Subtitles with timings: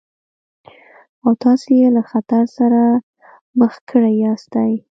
[1.23, 2.81] او تاسې يې له خطر سره
[3.59, 4.73] مخ کړي ياستئ.